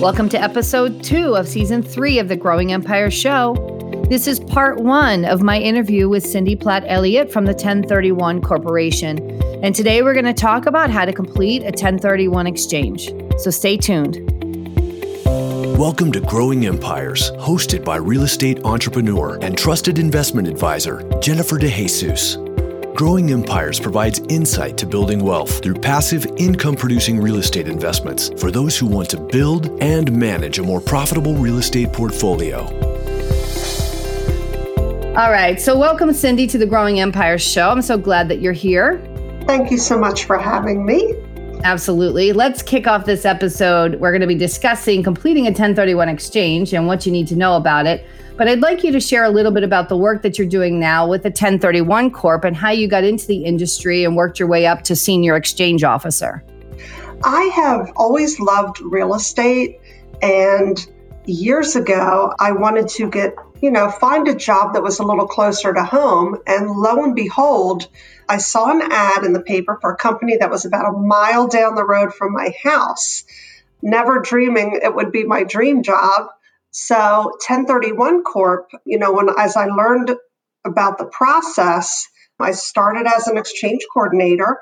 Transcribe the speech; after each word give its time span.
Welcome 0.00 0.28
to 0.28 0.40
episode 0.40 1.02
two 1.02 1.34
of 1.34 1.48
season 1.48 1.82
three 1.82 2.20
of 2.20 2.28
the 2.28 2.36
Growing 2.36 2.70
Empire 2.70 3.10
Show. 3.10 3.56
This 4.08 4.28
is 4.28 4.38
part 4.38 4.78
one 4.78 5.24
of 5.24 5.42
my 5.42 5.58
interview 5.58 6.08
with 6.08 6.24
Cindy 6.24 6.54
Platt 6.54 6.84
Elliott 6.86 7.32
from 7.32 7.46
the 7.46 7.52
1031 7.52 8.40
Corporation. 8.40 9.18
And 9.60 9.74
today 9.74 10.02
we're 10.02 10.12
going 10.12 10.24
to 10.24 10.32
talk 10.32 10.66
about 10.66 10.90
how 10.90 11.04
to 11.04 11.12
complete 11.12 11.62
a 11.62 11.72
1031 11.74 12.46
exchange. 12.46 13.12
So 13.38 13.50
stay 13.50 13.76
tuned. 13.76 14.18
Welcome 15.76 16.12
to 16.12 16.20
Growing 16.20 16.66
Empires, 16.66 17.32
hosted 17.32 17.84
by 17.84 17.96
real 17.96 18.22
estate 18.22 18.64
entrepreneur 18.64 19.40
and 19.42 19.58
trusted 19.58 19.98
investment 19.98 20.46
advisor, 20.46 21.02
Jennifer 21.20 21.58
DeJesus. 21.58 22.47
Growing 22.98 23.30
Empires 23.30 23.78
provides 23.78 24.18
insight 24.28 24.76
to 24.78 24.84
building 24.84 25.20
wealth 25.20 25.62
through 25.62 25.74
passive 25.74 26.26
income 26.36 26.74
producing 26.74 27.20
real 27.20 27.36
estate 27.36 27.68
investments 27.68 28.30
for 28.30 28.50
those 28.50 28.76
who 28.76 28.86
want 28.86 29.08
to 29.10 29.16
build 29.16 29.68
and 29.80 30.10
manage 30.10 30.58
a 30.58 30.64
more 30.64 30.80
profitable 30.80 31.34
real 31.34 31.58
estate 31.58 31.92
portfolio. 31.92 32.62
All 35.14 35.30
right. 35.30 35.60
So, 35.60 35.78
welcome, 35.78 36.12
Cindy, 36.12 36.48
to 36.48 36.58
the 36.58 36.66
Growing 36.66 36.98
Empires 36.98 37.40
show. 37.40 37.70
I'm 37.70 37.82
so 37.82 37.96
glad 37.96 38.28
that 38.30 38.40
you're 38.40 38.52
here. 38.52 39.00
Thank 39.46 39.70
you 39.70 39.78
so 39.78 39.96
much 39.96 40.24
for 40.24 40.36
having 40.36 40.84
me. 40.84 41.14
Absolutely. 41.68 42.32
Let's 42.32 42.62
kick 42.62 42.86
off 42.86 43.04
this 43.04 43.26
episode. 43.26 43.96
We're 43.96 44.10
going 44.10 44.22
to 44.22 44.26
be 44.26 44.34
discussing 44.34 45.02
completing 45.02 45.44
a 45.44 45.50
1031 45.50 46.08
exchange 46.08 46.72
and 46.72 46.86
what 46.86 47.04
you 47.04 47.12
need 47.12 47.28
to 47.28 47.36
know 47.36 47.56
about 47.56 47.84
it. 47.84 48.06
But 48.38 48.48
I'd 48.48 48.60
like 48.60 48.82
you 48.82 48.90
to 48.90 48.98
share 48.98 49.24
a 49.24 49.28
little 49.28 49.52
bit 49.52 49.62
about 49.62 49.90
the 49.90 49.96
work 49.98 50.22
that 50.22 50.38
you're 50.38 50.48
doing 50.48 50.80
now 50.80 51.06
with 51.06 51.24
the 51.24 51.28
1031 51.28 52.10
Corp 52.12 52.44
and 52.44 52.56
how 52.56 52.70
you 52.70 52.88
got 52.88 53.04
into 53.04 53.26
the 53.26 53.44
industry 53.44 54.02
and 54.02 54.16
worked 54.16 54.38
your 54.38 54.48
way 54.48 54.64
up 54.64 54.80
to 54.84 54.96
senior 54.96 55.36
exchange 55.36 55.84
officer. 55.84 56.42
I 57.22 57.42
have 57.54 57.92
always 57.96 58.40
loved 58.40 58.80
real 58.80 59.14
estate. 59.14 59.78
And 60.22 60.86
years 61.26 61.76
ago, 61.76 62.32
I 62.40 62.50
wanted 62.50 62.88
to 62.88 63.10
get, 63.10 63.34
you 63.62 63.70
know, 63.70 63.90
find 63.90 64.28
a 64.28 64.34
job 64.34 64.74
that 64.74 64.82
was 64.82 64.98
a 64.98 65.04
little 65.04 65.26
closer 65.26 65.72
to 65.72 65.84
home. 65.84 66.36
And 66.46 66.70
lo 66.70 67.02
and 67.02 67.14
behold, 67.14 67.88
I 68.28 68.38
saw 68.38 68.70
an 68.70 68.82
ad 68.82 69.24
in 69.24 69.32
the 69.32 69.42
paper 69.42 69.78
for 69.80 69.92
a 69.92 69.96
company 69.96 70.36
that 70.36 70.50
was 70.50 70.64
about 70.64 70.88
a 70.88 70.98
mile 70.98 71.48
down 71.48 71.74
the 71.74 71.84
road 71.84 72.14
from 72.14 72.32
my 72.32 72.54
house, 72.62 73.24
never 73.82 74.20
dreaming 74.20 74.78
it 74.82 74.94
would 74.94 75.12
be 75.12 75.24
my 75.24 75.44
dream 75.44 75.82
job. 75.82 76.28
So 76.70 77.32
1031 77.48 78.22
Corp, 78.24 78.68
you 78.84 78.98
know, 78.98 79.12
when 79.12 79.28
as 79.38 79.56
I 79.56 79.66
learned 79.66 80.14
about 80.66 80.98
the 80.98 81.06
process, 81.06 82.06
I 82.38 82.52
started 82.52 83.06
as 83.06 83.26
an 83.26 83.38
exchange 83.38 83.80
coordinator. 83.92 84.58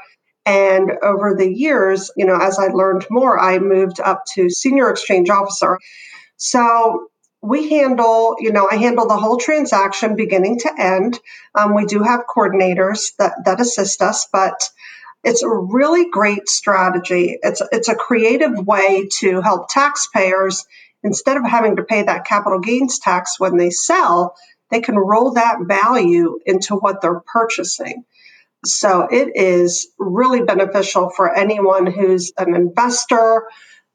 And 0.47 0.92
over 1.03 1.34
the 1.34 1.53
years, 1.53 2.10
you 2.16 2.25
know, 2.25 2.36
as 2.36 2.58
I 2.58 2.69
learned 2.69 3.05
more, 3.10 3.38
I 3.38 3.58
moved 3.58 4.00
up 4.00 4.22
to 4.34 4.48
senior 4.48 4.88
exchange 4.88 5.28
officer. 5.28 5.78
So 6.36 7.08
we 7.47 7.70
handle, 7.70 8.36
you 8.39 8.52
know, 8.52 8.69
I 8.70 8.77
handle 8.77 9.06
the 9.06 9.16
whole 9.16 9.36
transaction 9.36 10.16
beginning 10.16 10.58
to 10.61 10.75
end. 10.78 11.19
Um, 11.55 11.75
we 11.75 11.86
do 11.86 12.03
have 12.03 12.25
coordinators 12.27 13.14
that, 13.19 13.34
that 13.44 13.61
assist 13.61 14.03
us, 14.03 14.27
but 14.33 14.61
it's 15.22 15.42
a 15.42 15.48
really 15.48 16.11
great 16.11 16.48
strategy. 16.48 17.38
It's, 17.42 17.62
it's 17.72 17.88
a 17.88 17.94
creative 17.94 18.66
way 18.66 19.08
to 19.20 19.41
help 19.41 19.69
taxpayers 19.69 20.66
instead 21.03 21.36
of 21.36 21.44
having 21.44 21.77
to 21.77 21.84
pay 21.84 22.03
that 22.03 22.27
capital 22.27 22.58
gains 22.58 22.98
tax 22.98 23.38
when 23.38 23.56
they 23.56 23.70
sell, 23.70 24.34
they 24.70 24.81
can 24.81 24.97
roll 24.97 25.33
that 25.33 25.58
value 25.62 26.38
into 26.44 26.75
what 26.75 27.00
they're 27.00 27.20
purchasing. 27.20 28.05
So 28.64 29.06
it 29.10 29.36
is 29.36 29.88
really 29.98 30.42
beneficial 30.42 31.10
for 31.10 31.33
anyone 31.33 31.86
who's 31.86 32.33
an 32.36 32.55
investor 32.56 33.44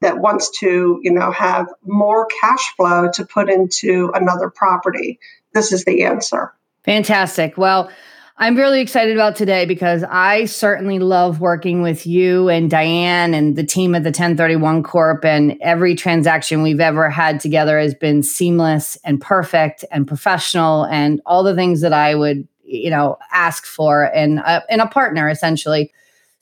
that 0.02 0.18
wants 0.18 0.50
to, 0.58 1.00
you 1.02 1.12
know, 1.12 1.30
have 1.30 1.66
more 1.84 2.26
cash 2.40 2.74
flow 2.76 3.08
to 3.14 3.24
put 3.24 3.48
into 3.48 4.10
another 4.14 4.50
property. 4.50 5.18
This 5.54 5.72
is 5.72 5.84
the 5.84 6.02
answer. 6.02 6.52
Fantastic. 6.84 7.56
Well, 7.56 7.90
I'm 8.38 8.56
really 8.56 8.80
excited 8.80 9.14
about 9.14 9.36
today 9.36 9.66
because 9.66 10.02
I 10.02 10.46
certainly 10.46 10.98
love 10.98 11.40
working 11.40 11.82
with 11.82 12.06
you 12.06 12.48
and 12.48 12.68
Diane 12.68 13.34
and 13.34 13.54
the 13.54 13.62
team 13.62 13.94
at 13.94 14.02
the 14.02 14.08
1031 14.08 14.82
Corp. 14.82 15.24
And 15.24 15.56
every 15.60 15.94
transaction 15.94 16.62
we've 16.62 16.80
ever 16.80 17.08
had 17.08 17.38
together 17.38 17.78
has 17.78 17.94
been 17.94 18.22
seamless 18.22 18.96
and 19.04 19.20
perfect 19.20 19.84
and 19.92 20.08
professional 20.08 20.86
and 20.86 21.20
all 21.24 21.44
the 21.44 21.54
things 21.54 21.82
that 21.82 21.92
I 21.92 22.14
would, 22.14 22.48
you 22.64 22.90
know, 22.90 23.18
ask 23.30 23.64
for 23.64 24.06
in 24.06 24.38
a, 24.38 24.62
in 24.68 24.80
a 24.80 24.88
partner 24.88 25.28
essentially. 25.28 25.92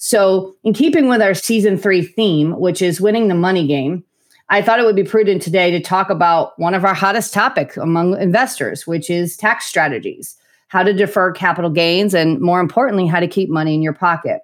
So, 0.03 0.57
in 0.65 0.73
keeping 0.73 1.09
with 1.11 1.21
our 1.21 1.35
season 1.35 1.77
three 1.77 2.01
theme, 2.01 2.59
which 2.59 2.81
is 2.81 3.03
winning 3.03 3.29
the 3.29 3.35
money 3.35 3.67
game, 3.67 4.03
I 4.49 4.63
thought 4.63 4.81
it 4.81 4.87
would 4.87 4.97
be 4.97 5.05
prudent 5.05 5.43
today 5.43 5.71
to 5.73 5.79
talk 5.79 6.09
about 6.09 6.59
one 6.59 6.73
of 6.73 6.87
our 6.87 6.95
hottest 6.95 7.35
topics 7.35 7.77
among 7.77 8.19
investors, 8.19 8.87
which 8.87 9.11
is 9.11 9.37
tax 9.37 9.67
strategies 9.67 10.37
how 10.69 10.85
to 10.85 10.95
defer 10.95 11.33
capital 11.33 11.69
gains, 11.69 12.15
and 12.15 12.41
more 12.41 12.61
importantly, 12.61 13.07
how 13.07 13.21
to 13.21 13.27
keep 13.27 13.51
money 13.51 13.75
in 13.75 13.83
your 13.83 13.93
pocket. 13.93 14.41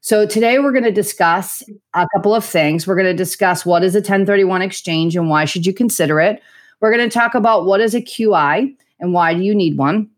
So, 0.00 0.26
today 0.26 0.60
we're 0.60 0.70
going 0.70 0.84
to 0.84 0.92
discuss 0.92 1.64
a 1.92 2.06
couple 2.14 2.32
of 2.32 2.44
things. 2.44 2.86
We're 2.86 2.94
going 2.94 3.06
to 3.06 3.12
discuss 3.12 3.66
what 3.66 3.82
is 3.82 3.96
a 3.96 3.98
1031 3.98 4.62
exchange 4.62 5.16
and 5.16 5.28
why 5.28 5.44
should 5.44 5.66
you 5.66 5.74
consider 5.74 6.20
it. 6.20 6.40
We're 6.78 6.94
going 6.96 7.10
to 7.10 7.12
talk 7.12 7.34
about 7.34 7.66
what 7.66 7.80
is 7.80 7.96
a 7.96 8.00
QI 8.00 8.76
and 9.00 9.12
why 9.12 9.34
do 9.34 9.42
you 9.42 9.56
need 9.56 9.76
one. 9.76 10.08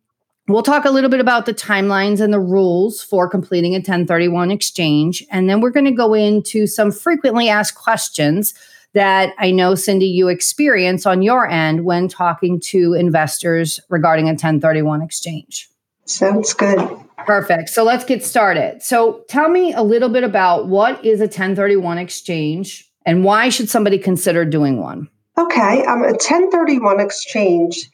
We'll 0.52 0.62
talk 0.62 0.84
a 0.84 0.90
little 0.90 1.08
bit 1.08 1.20
about 1.20 1.46
the 1.46 1.54
timelines 1.54 2.20
and 2.20 2.32
the 2.32 2.40
rules 2.40 3.02
for 3.02 3.28
completing 3.28 3.72
a 3.72 3.78
1031 3.78 4.50
exchange. 4.50 5.24
And 5.30 5.48
then 5.48 5.60
we're 5.60 5.70
going 5.70 5.86
to 5.86 5.92
go 5.92 6.12
into 6.12 6.66
some 6.66 6.92
frequently 6.92 7.48
asked 7.48 7.74
questions 7.74 8.52
that 8.92 9.32
I 9.38 9.50
know, 9.50 9.74
Cindy, 9.74 10.06
you 10.06 10.28
experience 10.28 11.06
on 11.06 11.22
your 11.22 11.48
end 11.48 11.84
when 11.84 12.08
talking 12.08 12.60
to 12.60 12.92
investors 12.92 13.80
regarding 13.88 14.26
a 14.26 14.32
1031 14.32 15.00
exchange. 15.00 15.70
Sounds 16.04 16.52
good. 16.52 16.78
Perfect. 17.24 17.70
So 17.70 17.84
let's 17.84 18.04
get 18.04 18.22
started. 18.22 18.82
So 18.82 19.24
tell 19.28 19.48
me 19.48 19.72
a 19.72 19.82
little 19.82 20.10
bit 20.10 20.24
about 20.24 20.68
what 20.68 21.02
is 21.04 21.20
a 21.20 21.24
1031 21.24 21.96
exchange 21.96 22.90
and 23.06 23.24
why 23.24 23.48
should 23.48 23.70
somebody 23.70 23.98
consider 23.98 24.44
doing 24.44 24.78
one? 24.78 25.08
Okay. 25.38 25.84
Um, 25.86 26.02
a 26.02 26.12
1031 26.12 27.00
exchange 27.00 27.88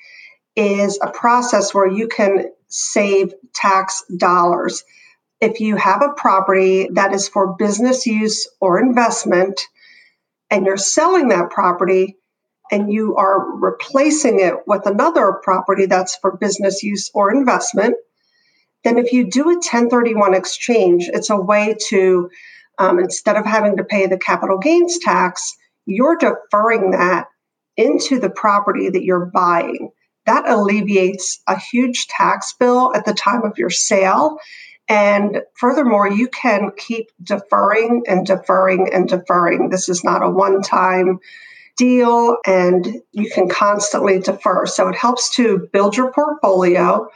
is 0.59 0.99
a 1.01 1.11
process 1.11 1.73
where 1.73 1.87
you 1.87 2.09
can 2.09 2.51
save 2.67 3.33
tax 3.55 4.03
dollars. 4.17 4.83
If 5.41 5.61
you 5.61 5.77
have 5.77 6.03
a 6.03 6.15
property 6.15 6.89
that 6.95 7.15
is 7.15 7.29
for 7.29 7.55
business 7.55 8.07
use 8.07 8.49
or 8.61 8.81
investment, 8.81 9.61
and 10.51 10.67
you're 10.67 10.77
selling 10.77 11.29
that 11.29 11.51
property 11.51 12.17
and 12.73 12.93
you 12.93 13.17
are 13.17 13.57
replacing 13.57 14.41
it 14.41 14.55
with 14.67 14.85
another 14.87 15.35
property 15.45 15.87
that's 15.87 16.17
for 16.17 16.37
business 16.37 16.83
use 16.83 17.09
or 17.15 17.31
investment, 17.33 17.95
then 18.83 18.99
if 18.99 19.13
you 19.13 19.31
do 19.31 19.43
a 19.43 19.55
1031 19.55 20.35
exchange, 20.35 21.09
it's 21.13 21.31
a 21.31 21.37
way 21.37 21.77
to, 21.89 22.31
um, 22.79 22.99
instead 22.99 23.37
of 23.37 23.47
having 23.47 23.77
to 23.77 23.85
pay 23.85 24.07
the 24.07 24.19
capital 24.19 24.59
gains 24.59 24.99
tax, 24.99 25.57
you're 25.87 26.17
deferring 26.17 26.91
that 26.91 27.29
into 27.77 28.19
the 28.19 28.31
property 28.31 28.91
that 28.91 29.05
you're 29.05 29.27
buying. 29.27 29.93
That 30.29 30.49
alleviates 30.49 31.41
a 31.47 31.59
huge 31.59 32.07
tax 32.07 32.55
bill 32.61 32.95
at 32.95 33.05
the 33.05 33.15
time 33.15 33.43
of 33.43 33.59
your 33.59 33.71
sale 33.71 34.39
and 34.89 35.43
furthermore, 35.55 36.11
you 36.11 36.29
can 36.29 36.71
keep 36.77 37.11
deferring 37.23 38.05
and 38.09 38.27
deferring 38.27 38.93
and 38.93 39.07
deferring. 39.07 39.69
This 39.69 39.89
is 39.89 40.03
not 40.03 40.23
a 40.23 40.31
one 40.31 40.63
time 40.63 41.21
deal, 41.77 42.39
and 42.47 43.03
you 43.13 43.31
can 43.31 43.49
constantly 43.49 44.19
defer. 44.19 44.67
So 44.67 44.89
it 44.89 44.97
helps 44.97 45.35
to 45.37 45.69
build 45.73 45.97
your 45.97 46.11
portfolio 46.13 47.09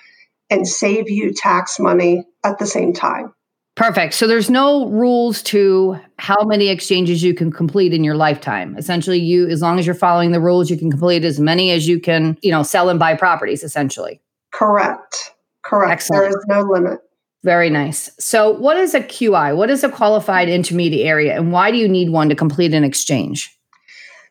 and 0.51 0.69
save 0.69 1.11
you 1.11 1.33
tax 1.33 1.79
money 1.79 2.27
at 2.45 2.59
the 2.59 2.67
same 2.67 2.93
time. 2.93 3.33
Perfect. 3.83 4.15
So 4.15 4.29
there's 4.29 4.49
no 4.49 4.87
rules 4.91 5.43
to 5.43 5.99
how 6.17 6.45
many 6.45 6.69
exchanges 6.69 7.25
you 7.25 7.35
can 7.35 7.51
complete 7.51 7.93
in 7.93 8.05
your 8.05 8.15
lifetime. 8.15 8.77
Essentially, 8.79 9.19
you 9.19 9.49
as 9.49 9.61
long 9.61 9.81
as 9.81 9.87
you're 9.87 9.97
following 9.97 10.31
the 10.31 10.41
rules, 10.41 10.71
you 10.71 10.77
can 10.77 10.89
complete 10.89 11.25
as 11.25 11.41
many 11.41 11.73
as 11.73 11.89
you 11.89 11.99
can, 11.99 12.39
you 12.43 12.53
know, 12.53 12.63
sell 12.63 12.91
and 12.91 13.01
buy 13.01 13.17
properties 13.17 13.65
essentially. 13.65 14.21
Correct. 14.53 15.33
Correct. 15.65 15.91
Excellent. 15.91 16.23
There 16.23 16.29
is 16.29 16.45
no 16.47 16.61
limit. 16.61 17.01
Very 17.43 17.71
nice. 17.71 18.09
So, 18.21 18.53
what 18.53 18.77
is 18.77 18.95
a 18.95 19.01
QI? 19.01 19.57
What 19.57 19.69
is 19.69 19.83
a 19.83 19.89
qualified 19.89 20.49
intermediary, 20.49 21.29
and 21.29 21.51
why 21.51 21.73
do 21.73 21.77
you 21.77 21.89
need 21.89 22.11
one 22.11 22.29
to 22.29 22.37
complete 22.37 22.75
an 22.75 22.85
exchange? 22.85 23.51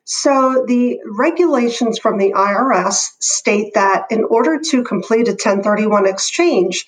So, 0.05 0.63
the 0.65 0.97
regulations 1.19 1.99
from 1.99 2.19
the 2.19 2.31
IRS 2.31 3.09
state 3.19 3.73
that 3.73 4.05
in 4.09 4.23
order 4.23 4.61
to 4.69 4.81
complete 4.85 5.27
a 5.27 5.31
1031 5.31 6.07
exchange, 6.07 6.85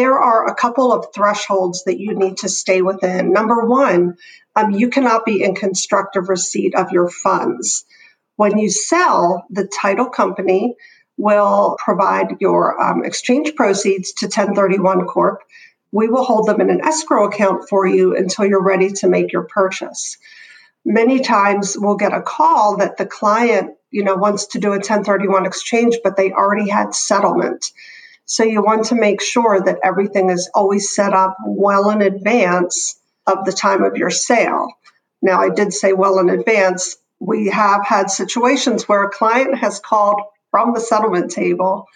there 0.00 0.18
are 0.18 0.46
a 0.46 0.54
couple 0.54 0.94
of 0.94 1.12
thresholds 1.14 1.84
that 1.84 2.00
you 2.00 2.14
need 2.14 2.38
to 2.38 2.48
stay 2.48 2.80
within. 2.80 3.34
Number 3.34 3.66
one, 3.66 4.16
um, 4.56 4.70
you 4.70 4.88
cannot 4.88 5.26
be 5.26 5.42
in 5.42 5.54
constructive 5.54 6.30
receipt 6.30 6.74
of 6.74 6.90
your 6.90 7.10
funds. 7.10 7.84
When 8.36 8.56
you 8.56 8.70
sell, 8.70 9.44
the 9.50 9.66
title 9.66 10.08
company 10.08 10.74
will 11.18 11.76
provide 11.78 12.36
your 12.40 12.80
um, 12.80 13.04
exchange 13.04 13.54
proceeds 13.54 14.14
to 14.14 14.24
1031 14.24 15.04
Corp. 15.04 15.42
We 15.92 16.08
will 16.08 16.24
hold 16.24 16.46
them 16.46 16.62
in 16.62 16.70
an 16.70 16.80
escrow 16.82 17.28
account 17.28 17.68
for 17.68 17.86
you 17.86 18.16
until 18.16 18.46
you're 18.46 18.64
ready 18.64 18.90
to 19.00 19.06
make 19.06 19.34
your 19.34 19.44
purchase. 19.44 20.16
many 20.82 21.20
times 21.20 21.76
we'll 21.78 21.96
get 21.96 22.14
a 22.14 22.22
call 22.22 22.78
that 22.78 22.96
the 22.96 23.04
client, 23.04 23.74
you 23.90 24.02
know, 24.02 24.16
wants 24.16 24.46
to 24.46 24.58
do 24.58 24.68
a 24.68 24.80
1031 24.80 25.44
exchange, 25.44 25.98
but 26.02 26.16
they 26.16 26.32
already 26.32 26.70
had 26.70 26.94
settlement. 26.94 27.66
So 28.30 28.44
you 28.44 28.62
want 28.62 28.86
to 28.86 28.94
make 28.94 29.20
sure 29.20 29.60
that 29.60 29.80
everything 29.82 30.30
is 30.30 30.48
always 30.54 30.94
set 30.94 31.12
up 31.12 31.36
well 31.44 31.90
in 31.90 32.00
advance 32.00 32.94
of 33.26 33.44
the 33.44 33.52
time 33.52 33.82
of 33.82 33.96
your 33.96 34.10
sale. 34.10 34.68
Now, 35.20 35.40
I 35.40 35.48
did 35.48 35.72
say 35.72 35.94
well 35.94 36.20
in 36.20 36.30
advance. 36.30 36.96
We 37.18 37.48
have 37.48 37.84
had 37.84 38.08
situations 38.08 38.88
where 38.88 39.02
a 39.02 39.10
client 39.10 39.56
has 39.56 39.80
called 39.80 40.20
from 40.52 40.74
the 40.74 40.80
settlement 40.80 41.32
table. 41.32 41.86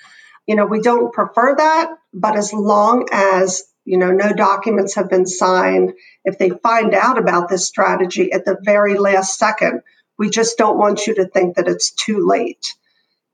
You 0.45 0.57
know, 0.57 0.67
we 0.67 0.81
don't 0.81 1.13
prefer 1.13 1.55
that, 1.55 1.93
but 2.13 2.35
as 2.35 2.53
long 2.53 3.07
as 3.13 3.63
you 3.85 3.97
know 3.97 4.11
no 4.11 4.33
documents 4.33 4.97
have 4.97 5.09
been 5.09 5.27
signed 5.27 5.93
if 6.25 6.37
they 6.39 6.51
find 6.51 6.95
out 6.95 7.17
about 7.17 7.49
this 7.49 7.69
strategy 7.69 8.33
at 8.33 8.45
the 8.45 8.57
very 8.63 8.99
last 8.99 9.39
second 9.39 9.83
we 10.19 10.31
just 10.31 10.57
don't 10.57 10.79
want 10.79 11.07
you 11.07 11.15
to 11.15 11.27
think 11.27 11.57
that 11.57 11.69
it's 11.69 11.91
too 11.91 12.27
late 12.27 12.65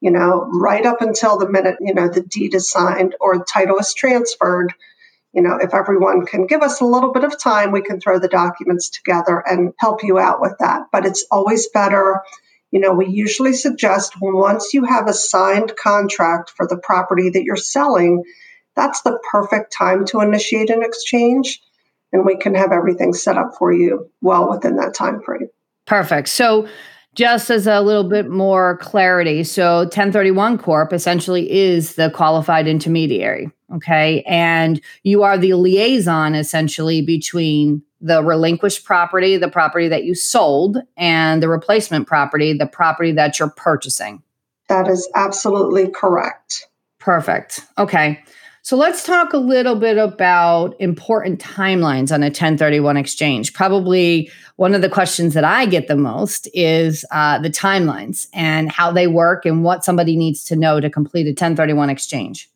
you 0.01 0.11
know 0.11 0.49
right 0.53 0.87
up 0.87 1.01
until 1.01 1.39
the 1.39 1.49
minute 1.49 1.77
you 1.81 1.95
know 1.95 2.09
the 2.09 2.23
deed 2.23 2.55
is 2.55 2.71
signed 2.71 3.15
or 3.21 3.45
title 3.45 3.79
is 3.79 3.95
transferred 3.95 4.73
you 5.33 5.43
know 5.43 5.57
if 5.57 5.75
everyone 5.75 6.27
can 6.27 6.47
give 6.47 6.63
us 6.63 6.81
a 6.81 6.87
little 6.87 7.13
bit 7.13 7.25
of 7.25 7.39
time 7.39 7.73
we 7.73 7.83
can 7.83 8.01
throw 8.01 8.19
the 8.19 8.29
documents 8.29 8.91
together 8.91 9.43
and 9.47 9.73
help 9.79 10.03
you 10.03 10.19
out 10.19 10.41
with 10.41 10.55
that 10.61 10.83
but 10.93 11.07
it's 11.07 11.27
always 11.31 11.69
better 11.69 12.21
you 12.71 12.81
know 12.81 12.93
we 12.93 13.07
usually 13.09 13.53
suggest 13.53 14.15
once 14.21 14.73
you 14.75 14.85
have 14.85 15.09
a 15.09 15.13
signed 15.13 15.75
contract 15.77 16.51
for 16.51 16.67
the 16.67 16.79
property 16.79 17.31
that 17.31 17.45
you're 17.45 17.57
selling 17.57 18.23
that's 18.77 19.03
the 19.03 19.19
perfect 19.31 19.73
time 19.73 20.05
to 20.07 20.21
initiate 20.21 20.71
an 20.71 20.83
exchange 20.83 21.61
and 22.13 22.25
we 22.25 22.37
can 22.37 22.55
have 22.55 22.73
everything 22.73 23.13
set 23.13 23.37
up 23.37 23.53
for 23.59 23.73
you 23.73 24.11
well 24.21 24.49
within 24.51 24.77
that 24.77 24.95
time 24.95 25.21
frame. 25.23 25.49
Perfect. 25.87 26.29
So 26.29 26.69
just 27.15 27.51
as 27.51 27.67
a 27.67 27.81
little 27.81 28.09
bit 28.09 28.31
more 28.31 28.77
clarity, 28.79 29.43
so 29.45 29.79
1031 29.81 30.59
Corp 30.59 30.93
essentially 30.93 31.51
is 31.51 31.97
the 31.97 32.11
qualified 32.11 32.67
intermediary, 32.67 33.51
okay? 33.75 34.23
And 34.23 34.81
you 35.03 35.23
are 35.23 35.37
the 35.37 35.55
liaison 35.55 36.35
essentially 36.35 37.03
between 37.03 37.83
the 38.01 38.23
relinquished 38.23 38.85
property, 38.85 39.37
the 39.37 39.51
property 39.51 39.89
that 39.89 40.05
you 40.05 40.15
sold, 40.15 40.79
and 40.97 41.43
the 41.43 41.49
replacement 41.49 42.07
property, 42.07 42.53
the 42.53 42.67
property 42.67 43.13
that 43.13 43.39
you're 43.39 43.51
purchasing. 43.51 44.23
That 44.69 44.89
is 44.89 45.09
absolutely 45.15 45.89
correct. 45.91 46.69
Perfect. 46.99 47.61
Okay. 47.77 48.23
So 48.71 48.77
let's 48.77 49.03
talk 49.03 49.33
a 49.33 49.37
little 49.37 49.75
bit 49.75 49.99
about 49.99 50.81
important 50.81 51.41
timelines 51.41 52.13
on 52.13 52.23
a 52.23 52.27
1031 52.27 52.97
exchange. 52.97 53.53
Probably 53.53 54.31
one 54.55 54.77
of 54.77 54.81
the 54.81 54.89
questions 54.89 55.35
that 55.35 55.43
I 55.43 55.67
get 55.67 55.89
the 55.89 55.97
most 55.97 56.49
is 56.55 57.05
uh, 57.11 57.41
the 57.41 57.51
timelines 57.51 58.29
and 58.33 58.71
how 58.71 58.93
they 58.93 59.09
work 59.09 59.45
and 59.45 59.65
what 59.65 59.85
somebody 59.85 60.15
needs 60.15 60.45
to 60.45 60.55
know 60.55 60.79
to 60.79 60.89
complete 60.89 61.27
a 61.27 61.31
1031 61.31 61.91
exchange. 61.91 62.49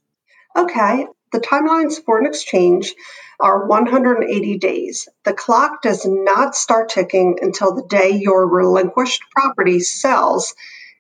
Okay. 0.55 1.05
The 1.33 1.41
timelines 1.41 1.95
for 2.05 2.21
an 2.21 2.27
exchange 2.27 2.95
are 3.41 3.67
180 3.67 4.57
days. 4.59 5.09
The 5.25 5.33
clock 5.35 5.83
does 5.83 6.07
not 6.07 6.55
start 6.55 6.91
ticking 6.91 7.41
until 7.43 7.75
the 7.75 7.89
day 7.89 8.11
your 8.11 8.47
relinquished 8.47 9.25
property 9.33 9.81
sells 9.81 10.55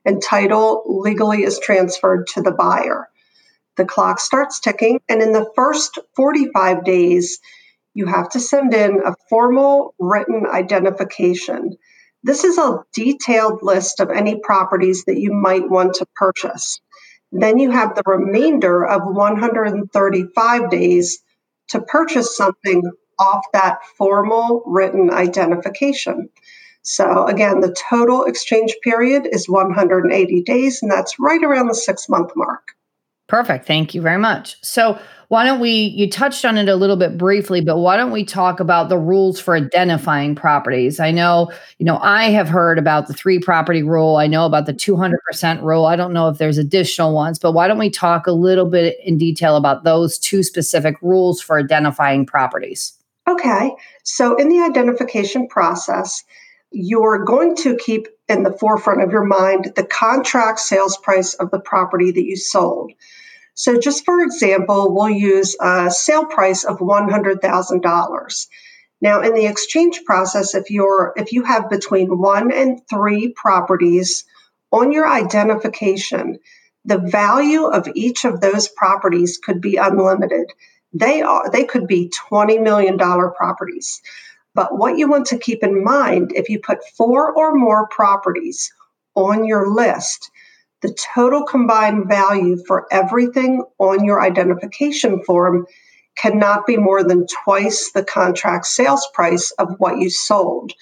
and 0.04 0.20
title 0.20 0.82
legally 0.88 1.44
is 1.44 1.60
transferred 1.60 2.26
to 2.34 2.42
the 2.42 2.50
buyer 2.50 3.08
the 3.76 3.84
clock 3.84 4.20
starts 4.20 4.60
ticking. 4.60 5.00
And 5.08 5.22
in 5.22 5.32
the 5.32 5.50
first 5.56 5.98
45 6.16 6.84
days, 6.84 7.40
you 7.94 8.06
have 8.06 8.28
to 8.30 8.40
send 8.40 8.74
in 8.74 9.00
a 9.04 9.14
formal 9.28 9.94
written 9.98 10.46
identification. 10.46 11.76
This 12.22 12.44
is 12.44 12.58
a 12.58 12.82
detailed 12.92 13.60
list 13.62 14.00
of 14.00 14.10
any 14.10 14.40
properties 14.40 15.04
that 15.04 15.18
you 15.18 15.32
might 15.32 15.68
want 15.68 15.94
to 15.94 16.06
purchase. 16.16 16.80
Then 17.30 17.58
you 17.58 17.70
have 17.70 17.94
the 17.94 18.02
remainder 18.06 18.86
of 18.86 19.02
135 19.04 20.70
days 20.70 21.22
to 21.68 21.80
purchase 21.80 22.36
something 22.36 22.82
off 23.18 23.44
that 23.52 23.84
formal 23.96 24.62
written 24.66 25.10
identification. 25.10 26.28
So, 26.82 27.26
again, 27.26 27.60
the 27.60 27.74
total 27.88 28.24
exchange 28.24 28.76
period 28.82 29.26
is 29.30 29.48
180 29.48 30.42
days, 30.42 30.82
and 30.82 30.90
that's 30.90 31.18
right 31.18 31.42
around 31.42 31.68
the 31.68 31.74
six 31.74 32.08
month 32.08 32.32
mark. 32.36 32.73
Perfect. 33.26 33.66
Thank 33.66 33.94
you 33.94 34.02
very 34.02 34.18
much. 34.18 34.56
So, 34.62 34.98
why 35.28 35.44
don't 35.44 35.58
we, 35.58 35.70
you 35.70 36.08
touched 36.08 36.44
on 36.44 36.58
it 36.58 36.68
a 36.68 36.76
little 36.76 36.96
bit 36.96 37.16
briefly, 37.16 37.62
but 37.62 37.78
why 37.78 37.96
don't 37.96 38.12
we 38.12 38.24
talk 38.24 38.60
about 38.60 38.90
the 38.90 38.98
rules 38.98 39.40
for 39.40 39.56
identifying 39.56 40.34
properties? 40.34 41.00
I 41.00 41.10
know, 41.10 41.50
you 41.78 41.86
know, 41.86 41.98
I 41.98 42.24
have 42.24 42.48
heard 42.48 42.78
about 42.78 43.08
the 43.08 43.14
three 43.14 43.38
property 43.38 43.82
rule. 43.82 44.16
I 44.16 44.26
know 44.26 44.44
about 44.44 44.66
the 44.66 44.74
200% 44.74 45.62
rule. 45.62 45.86
I 45.86 45.96
don't 45.96 46.12
know 46.12 46.28
if 46.28 46.36
there's 46.36 46.58
additional 46.58 47.14
ones, 47.14 47.38
but 47.38 47.52
why 47.52 47.66
don't 47.66 47.78
we 47.78 47.90
talk 47.90 48.26
a 48.26 48.32
little 48.32 48.66
bit 48.66 48.98
in 49.02 49.16
detail 49.16 49.56
about 49.56 49.82
those 49.82 50.18
two 50.18 50.42
specific 50.42 50.96
rules 51.00 51.40
for 51.40 51.58
identifying 51.58 52.26
properties? 52.26 52.92
Okay. 53.26 53.72
So, 54.02 54.36
in 54.36 54.50
the 54.50 54.60
identification 54.60 55.48
process, 55.48 56.22
you're 56.70 57.24
going 57.24 57.56
to 57.56 57.76
keep 57.76 58.08
in 58.28 58.42
the 58.42 58.52
forefront 58.52 59.02
of 59.02 59.10
your 59.10 59.24
mind 59.24 59.72
the 59.76 59.84
contract 59.84 60.58
sales 60.60 60.96
price 60.98 61.34
of 61.34 61.50
the 61.50 61.60
property 61.60 62.10
that 62.10 62.24
you 62.24 62.36
sold. 62.36 62.92
So, 63.54 63.78
just 63.78 64.04
for 64.04 64.20
example, 64.20 64.94
we'll 64.94 65.10
use 65.10 65.56
a 65.60 65.90
sale 65.90 66.26
price 66.26 66.64
of 66.64 66.78
$100,000. 66.78 68.46
Now, 69.00 69.20
in 69.20 69.34
the 69.34 69.46
exchange 69.46 70.02
process, 70.04 70.54
if 70.54 70.70
you're 70.70 71.12
if 71.16 71.32
you 71.32 71.44
have 71.44 71.68
between 71.68 72.18
one 72.18 72.52
and 72.52 72.80
three 72.88 73.32
properties 73.36 74.24
on 74.72 74.92
your 74.92 75.06
identification, 75.06 76.38
the 76.84 76.98
value 76.98 77.66
of 77.66 77.88
each 77.94 78.24
of 78.24 78.40
those 78.40 78.68
properties 78.68 79.38
could 79.38 79.60
be 79.60 79.76
unlimited. 79.76 80.52
They 80.92 81.22
are 81.22 81.50
they 81.50 81.64
could 81.64 81.86
be 81.86 82.12
$20 82.30 82.62
million 82.62 82.96
properties. 82.96 84.00
But 84.54 84.78
what 84.78 84.96
you 84.96 85.08
want 85.08 85.26
to 85.26 85.38
keep 85.38 85.62
in 85.62 85.82
mind 85.82 86.32
if 86.34 86.48
you 86.48 86.60
put 86.60 86.86
four 86.96 87.32
or 87.36 87.54
more 87.54 87.88
properties 87.88 88.72
on 89.14 89.44
your 89.44 89.72
list, 89.72 90.30
the 90.84 90.92
total 91.14 91.46
combined 91.46 92.06
value 92.08 92.62
for 92.66 92.86
everything 92.90 93.64
on 93.78 94.04
your 94.04 94.20
identification 94.20 95.22
form 95.22 95.66
cannot 96.14 96.66
be 96.66 96.76
more 96.76 97.02
than 97.02 97.26
twice 97.42 97.90
the 97.92 98.04
contract 98.04 98.66
sales 98.66 99.08
price 99.14 99.50
of 99.52 99.76
what 99.78 99.96
you 99.96 100.10
sold. 100.10 100.74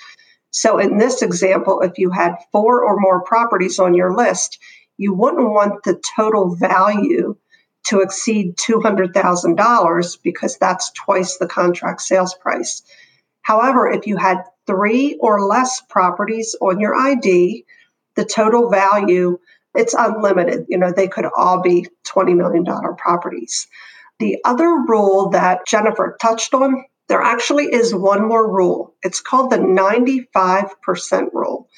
So, 0.51 0.81
in 0.81 0.99
this 0.99 1.23
example, 1.23 1.83
if 1.83 1.99
you 1.99 2.11
had 2.11 2.35
four 2.51 2.83
or 2.83 2.99
more 2.99 3.23
properties 3.23 3.79
on 3.79 3.95
your 3.95 4.13
list, 4.13 4.59
you 4.99 5.15
wouldn't 5.15 5.53
want 5.53 5.85
the 5.85 6.03
total 6.17 6.57
value 6.57 7.37
to 7.85 8.01
exceed 8.01 8.57
$200,000 8.57 10.19
because 10.25 10.59
that's 10.59 10.91
twice 10.97 11.39
the 11.39 11.47
contract 11.47 12.01
sales 12.01 12.35
price. 12.35 12.83
However, 13.43 13.89
if 13.89 14.09
you 14.09 14.17
had 14.17 14.43
three 14.67 15.17
or 15.21 15.47
less 15.47 15.81
properties 15.89 16.57
on 16.61 16.81
your 16.81 16.97
ID, 16.97 17.65
the 18.17 18.25
total 18.25 18.69
value 18.69 19.39
it's 19.75 19.95
unlimited. 19.95 20.67
You 20.69 20.79
know, 20.79 20.93
they 20.93 21.09
could 21.09 21.27
all 21.37 21.63
be 21.63 21.87
$20 22.07 22.37
million 22.37 22.65
properties. 22.97 23.67
The 24.19 24.39
other 24.45 24.69
rule 24.87 25.31
that 25.31 25.67
Jennifer 25.67 26.17
touched 26.21 26.55
on, 26.55 26.85
there 27.09 27.21
actually 27.21 27.65
is 27.65 27.95
one 27.95 28.27
more 28.27 28.51
rule. 28.51 28.95
It's 29.03 29.21
called 29.21 29.51
the 29.51 29.59
95% 29.59 31.33
rule. 31.33 31.69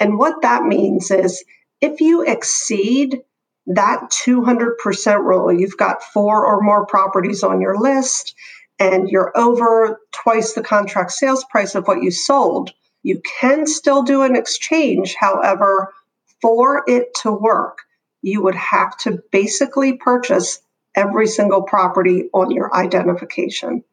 And 0.00 0.18
what 0.18 0.42
that 0.42 0.64
means 0.64 1.10
is 1.10 1.44
if 1.80 2.00
you 2.00 2.22
exceed 2.22 3.20
that 3.66 4.10
200% 4.10 5.24
rule, 5.24 5.52
you've 5.52 5.76
got 5.76 6.02
four 6.02 6.44
or 6.46 6.62
more 6.62 6.86
properties 6.86 7.42
on 7.42 7.60
your 7.60 7.78
list, 7.78 8.34
and 8.78 9.08
you're 9.08 9.32
over 9.36 10.00
twice 10.12 10.54
the 10.54 10.62
contract 10.62 11.12
sales 11.12 11.44
price 11.50 11.74
of 11.74 11.86
what 11.86 12.02
you 12.02 12.10
sold, 12.10 12.72
you 13.02 13.20
can 13.40 13.66
still 13.66 14.02
do 14.02 14.22
an 14.22 14.36
exchange. 14.36 15.14
However, 15.18 15.92
for 16.40 16.84
it 16.86 17.14
to 17.22 17.32
work, 17.32 17.78
you 18.22 18.42
would 18.42 18.54
have 18.54 18.96
to 18.98 19.22
basically 19.30 19.96
purchase 19.96 20.60
every 20.94 21.26
single 21.26 21.62
property 21.62 22.28
on 22.32 22.50
your 22.50 22.74
identification. 22.74 23.84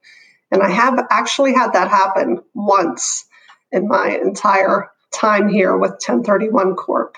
And 0.52 0.62
I 0.64 0.70
have 0.70 1.08
actually 1.10 1.54
had 1.54 1.74
that 1.74 1.90
happen 1.90 2.42
once 2.54 3.25
in 3.72 3.88
my 3.88 4.20
entire 4.24 4.90
time 5.12 5.50
here 5.50 5.78
with 5.78 5.92
1031 5.92 6.75
Corp. 6.75 7.18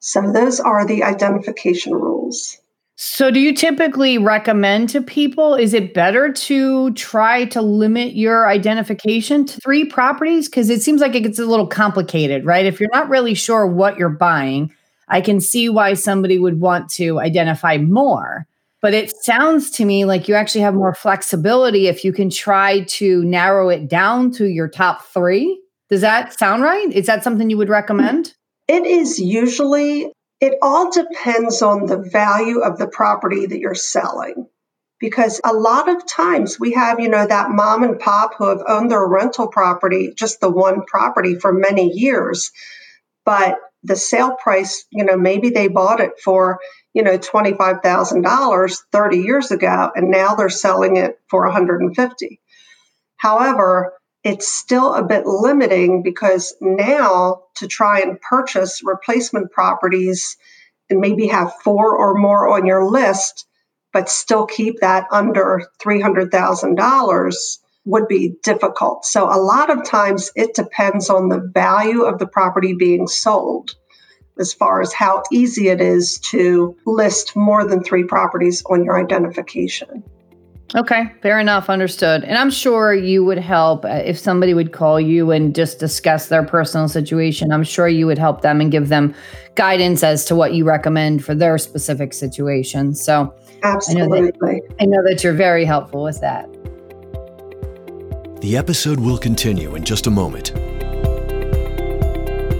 So 0.00 0.32
those 0.32 0.60
are 0.60 0.86
the 0.86 1.02
identification 1.02 1.92
rules. 1.92 2.56
So, 3.00 3.30
do 3.30 3.38
you 3.38 3.54
typically 3.54 4.18
recommend 4.18 4.88
to 4.88 5.00
people 5.00 5.54
is 5.54 5.72
it 5.72 5.94
better 5.94 6.32
to 6.32 6.92
try 6.94 7.44
to 7.44 7.62
limit 7.62 8.16
your 8.16 8.48
identification 8.48 9.46
to 9.46 9.60
three 9.60 9.84
properties? 9.84 10.48
Because 10.48 10.68
it 10.68 10.82
seems 10.82 11.00
like 11.00 11.14
it 11.14 11.20
gets 11.20 11.38
a 11.38 11.46
little 11.46 11.68
complicated, 11.68 12.44
right? 12.44 12.66
If 12.66 12.80
you're 12.80 12.90
not 12.92 13.08
really 13.08 13.34
sure 13.34 13.68
what 13.68 13.98
you're 13.98 14.08
buying, 14.08 14.72
I 15.06 15.20
can 15.20 15.40
see 15.40 15.68
why 15.68 15.94
somebody 15.94 16.40
would 16.40 16.58
want 16.58 16.90
to 16.94 17.20
identify 17.20 17.76
more. 17.76 18.48
But 18.82 18.94
it 18.94 19.14
sounds 19.22 19.70
to 19.72 19.84
me 19.84 20.04
like 20.04 20.26
you 20.26 20.34
actually 20.34 20.62
have 20.62 20.74
more 20.74 20.92
flexibility 20.92 21.86
if 21.86 22.04
you 22.04 22.12
can 22.12 22.30
try 22.30 22.80
to 22.80 23.24
narrow 23.24 23.68
it 23.68 23.88
down 23.88 24.32
to 24.32 24.46
your 24.46 24.68
top 24.68 25.04
three 25.04 25.60
Does 25.88 26.00
that 26.00 26.36
sound 26.36 26.64
right? 26.64 26.92
Is 26.92 27.06
that 27.06 27.22
something 27.22 27.48
you 27.48 27.58
would 27.58 27.68
recommend? 27.68 28.34
It 28.66 28.84
is 28.84 29.20
usually, 29.20 30.12
it 30.40 30.58
all 30.62 30.90
depends 30.90 31.62
on 31.62 31.86
the 31.86 31.96
value 31.96 32.60
of 32.60 32.78
the 32.78 32.86
property 32.88 33.46
that 33.46 33.58
you're 33.58 33.74
selling. 33.74 34.46
Because 35.00 35.40
a 35.44 35.52
lot 35.52 35.88
of 35.88 36.06
times 36.06 36.58
we 36.58 36.72
have, 36.72 36.98
you 36.98 37.08
know, 37.08 37.24
that 37.24 37.50
mom 37.50 37.84
and 37.84 38.00
pop 38.00 38.34
who 38.36 38.48
have 38.48 38.62
owned 38.66 38.90
their 38.90 39.06
rental 39.06 39.46
property, 39.46 40.12
just 40.16 40.40
the 40.40 40.50
one 40.50 40.84
property 40.86 41.36
for 41.36 41.52
many 41.52 41.92
years. 41.92 42.50
But 43.24 43.58
the 43.84 43.94
sale 43.94 44.34
price, 44.42 44.84
you 44.90 45.04
know, 45.04 45.16
maybe 45.16 45.50
they 45.50 45.68
bought 45.68 46.00
it 46.00 46.18
for, 46.22 46.58
you 46.94 47.04
know, 47.04 47.16
$25,000 47.16 48.78
30 48.90 49.16
years 49.18 49.52
ago 49.52 49.90
and 49.94 50.10
now 50.10 50.34
they're 50.34 50.48
selling 50.48 50.96
it 50.96 51.20
for 51.28 51.44
150. 51.44 52.40
However, 53.16 53.92
it's 54.24 54.52
still 54.52 54.94
a 54.94 55.02
bit 55.02 55.26
limiting 55.26 56.02
because 56.02 56.54
now 56.60 57.42
to 57.56 57.66
try 57.66 58.00
and 58.00 58.20
purchase 58.20 58.82
replacement 58.84 59.52
properties 59.52 60.36
and 60.90 61.00
maybe 61.00 61.26
have 61.26 61.54
four 61.62 61.96
or 61.96 62.14
more 62.14 62.48
on 62.48 62.66
your 62.66 62.84
list, 62.84 63.46
but 63.92 64.08
still 64.08 64.46
keep 64.46 64.80
that 64.80 65.06
under 65.10 65.62
$300,000 65.80 67.58
would 67.84 68.08
be 68.08 68.34
difficult. 68.42 69.04
So, 69.04 69.24
a 69.24 69.40
lot 69.40 69.70
of 69.70 69.84
times 69.84 70.30
it 70.36 70.54
depends 70.54 71.08
on 71.08 71.28
the 71.28 71.50
value 71.54 72.02
of 72.02 72.18
the 72.18 72.26
property 72.26 72.74
being 72.74 73.06
sold 73.06 73.74
as 74.38 74.52
far 74.52 74.80
as 74.80 74.92
how 74.92 75.22
easy 75.32 75.68
it 75.68 75.80
is 75.80 76.18
to 76.18 76.76
list 76.86 77.34
more 77.34 77.64
than 77.64 77.82
three 77.82 78.04
properties 78.04 78.62
on 78.66 78.84
your 78.84 78.98
identification. 78.98 80.04
Okay, 80.76 81.10
fair 81.22 81.38
enough. 81.38 81.70
Understood. 81.70 82.24
And 82.24 82.36
I'm 82.36 82.50
sure 82.50 82.92
you 82.92 83.24
would 83.24 83.38
help 83.38 83.86
uh, 83.86 84.02
if 84.04 84.18
somebody 84.18 84.52
would 84.52 84.72
call 84.72 85.00
you 85.00 85.30
and 85.30 85.54
just 85.54 85.78
discuss 85.78 86.28
their 86.28 86.42
personal 86.42 86.88
situation. 86.88 87.52
I'm 87.52 87.64
sure 87.64 87.88
you 87.88 88.06
would 88.06 88.18
help 88.18 88.42
them 88.42 88.60
and 88.60 88.70
give 88.70 88.88
them 88.88 89.14
guidance 89.54 90.02
as 90.02 90.26
to 90.26 90.36
what 90.36 90.52
you 90.52 90.64
recommend 90.64 91.24
for 91.24 91.34
their 91.34 91.56
specific 91.56 92.12
situation. 92.12 92.94
So, 92.94 93.34
absolutely. 93.62 94.18
I 94.18 94.20
know 94.20 94.26
that, 94.26 94.76
I 94.80 94.84
know 94.84 95.02
that 95.04 95.24
you're 95.24 95.32
very 95.32 95.64
helpful 95.64 96.02
with 96.02 96.20
that. 96.20 96.46
The 98.42 98.56
episode 98.56 99.00
will 99.00 99.18
continue 99.18 99.74
in 99.74 99.84
just 99.84 100.06
a 100.06 100.10
moment. 100.10 100.52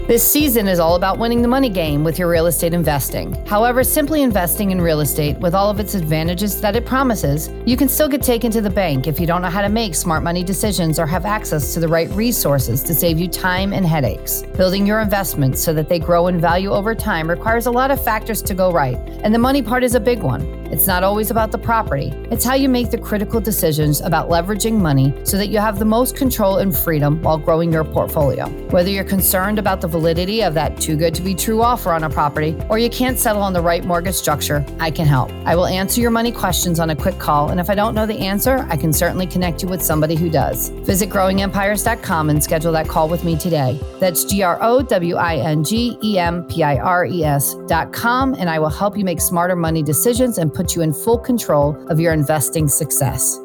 This 0.09 0.27
season 0.27 0.67
is 0.67 0.79
all 0.79 0.95
about 0.95 1.19
winning 1.19 1.43
the 1.43 1.47
money 1.47 1.69
game 1.69 2.03
with 2.03 2.17
your 2.17 2.31
real 2.31 2.47
estate 2.47 2.73
investing. 2.73 3.31
However, 3.45 3.83
simply 3.83 4.23
investing 4.23 4.71
in 4.71 4.81
real 4.81 5.01
estate 5.01 5.37
with 5.37 5.53
all 5.53 5.69
of 5.69 5.79
its 5.79 5.93
advantages 5.93 6.59
that 6.61 6.75
it 6.75 6.83
promises, 6.83 7.51
you 7.63 7.77
can 7.77 7.87
still 7.87 8.07
get 8.09 8.23
taken 8.23 8.49
to 8.53 8.59
the 8.59 8.71
bank 8.71 9.05
if 9.05 9.19
you 9.19 9.27
don't 9.27 9.43
know 9.43 9.51
how 9.51 9.61
to 9.61 9.69
make 9.69 9.93
smart 9.93 10.23
money 10.23 10.43
decisions 10.43 10.97
or 10.97 11.05
have 11.05 11.27
access 11.27 11.75
to 11.75 11.79
the 11.79 11.87
right 11.87 12.09
resources 12.09 12.81
to 12.81 12.95
save 12.95 13.19
you 13.19 13.27
time 13.27 13.71
and 13.71 13.85
headaches. 13.85 14.41
Building 14.57 14.87
your 14.87 14.99
investments 14.99 15.63
so 15.63 15.75
that 15.75 15.87
they 15.87 15.99
grow 15.99 16.25
in 16.25 16.41
value 16.41 16.71
over 16.71 16.95
time 16.95 17.29
requires 17.29 17.67
a 17.67 17.71
lot 17.71 17.91
of 17.91 18.03
factors 18.03 18.41
to 18.41 18.55
go 18.55 18.71
right, 18.71 18.97
and 19.23 19.31
the 19.31 19.37
money 19.37 19.61
part 19.61 19.83
is 19.83 19.93
a 19.93 19.99
big 19.99 20.23
one. 20.23 20.58
It's 20.71 20.85
not 20.85 21.03
always 21.03 21.31
about 21.31 21.51
the 21.51 21.57
property, 21.57 22.13
it's 22.29 22.45
how 22.45 22.53
you 22.53 22.69
make 22.69 22.91
the 22.91 22.97
critical 22.97 23.41
decisions 23.41 24.01
about 24.01 24.29
leveraging 24.29 24.73
money 24.73 25.13
so 25.23 25.35
that 25.37 25.47
you 25.47 25.57
have 25.57 25.79
the 25.79 25.85
most 25.85 26.15
control 26.15 26.57
and 26.57 26.75
freedom 26.75 27.21
while 27.23 27.39
growing 27.39 27.73
your 27.73 27.83
portfolio. 27.83 28.47
Whether 28.69 28.91
you're 28.91 29.03
concerned 29.03 29.57
about 29.57 29.81
the 29.81 29.87
validity 29.87 30.43
of 30.43 30.53
that 30.53 30.79
too 30.79 30.95
good 30.95 31.15
to 31.15 31.23
be 31.23 31.33
true 31.33 31.63
offer 31.63 31.91
on 31.91 32.03
a 32.03 32.09
property, 32.09 32.55
or 32.69 32.77
you 32.77 32.89
can't 32.89 33.17
settle 33.17 33.41
on 33.41 33.51
the 33.51 33.61
right 33.61 33.83
mortgage 33.83 34.13
structure, 34.13 34.63
I 34.79 34.91
can 34.91 35.07
help. 35.07 35.31
I 35.45 35.55
will 35.55 35.65
answer 35.65 36.01
your 36.01 36.11
money 36.11 36.31
questions 36.31 36.79
on 36.79 36.91
a 36.91 36.95
quick 36.95 37.17
call, 37.17 37.49
and 37.49 37.59
if 37.59 37.69
I 37.69 37.75
don't 37.75 37.95
know 37.95 38.05
the 38.05 38.19
answer, 38.19 38.67
I 38.69 38.77
can 38.77 38.93
certainly 38.93 39.25
connect 39.25 39.63
you 39.63 39.69
with 39.69 39.81
somebody 39.81 40.15
who 40.15 40.29
does. 40.29 40.69
Visit 40.69 41.09
growingempires.com 41.09 42.29
and 42.29 42.43
schedule 42.43 42.71
that 42.73 42.87
call 42.87 43.09
with 43.09 43.23
me 43.23 43.37
today. 43.37 43.79
That's 43.99 44.23
G 44.23 44.43
R 44.43 44.59
O 44.61 44.81
W 44.83 45.15
I 45.15 45.37
N 45.37 45.63
G 45.63 45.97
E 46.03 46.19
M 46.19 46.43
P 46.45 46.61
I 46.61 46.77
R 46.77 47.05
E 47.05 47.23
S.com, 47.23 48.35
and 48.35 48.49
I 48.49 48.59
will 48.59 48.69
help 48.69 48.95
you 48.95 49.03
make 49.03 49.19
smarter 49.19 49.55
money 49.55 49.81
decisions 49.81 50.37
and 50.37 50.53
put 50.59 50.75
you 50.75 50.81
in 50.81 50.91
full 50.91 51.17
control 51.17 51.73
of 51.89 52.01
your 52.01 52.11
investing 52.11 52.67
success. 52.67 53.39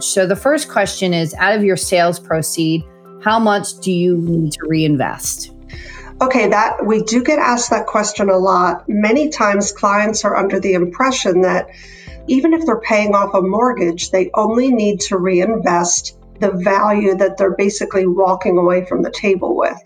So, 0.00 0.26
the 0.26 0.34
first 0.34 0.70
question 0.70 1.12
is 1.12 1.34
out 1.34 1.54
of 1.54 1.62
your 1.62 1.76
sales 1.76 2.18
proceed, 2.18 2.82
how 3.22 3.38
much 3.38 3.78
do 3.80 3.92
you 3.92 4.16
need 4.16 4.52
to 4.52 4.60
reinvest? 4.62 5.52
Okay, 6.22 6.48
that 6.48 6.86
we 6.86 7.02
do 7.02 7.22
get 7.22 7.38
asked 7.38 7.68
that 7.68 7.86
question 7.86 8.30
a 8.30 8.38
lot. 8.38 8.88
Many 8.88 9.28
times 9.28 9.70
clients 9.70 10.24
are 10.24 10.34
under 10.34 10.58
the 10.58 10.72
impression 10.72 11.42
that 11.42 11.68
even 12.26 12.54
if 12.54 12.64
they're 12.64 12.80
paying 12.80 13.14
off 13.14 13.34
a 13.34 13.42
mortgage, 13.42 14.12
they 14.12 14.30
only 14.32 14.72
need 14.72 14.98
to 15.00 15.18
reinvest 15.18 16.16
the 16.40 16.52
value 16.52 17.14
that 17.16 17.36
they're 17.36 17.54
basically 17.54 18.06
walking 18.06 18.56
away 18.56 18.86
from 18.86 19.02
the 19.02 19.10
table 19.10 19.54
with. 19.54 19.76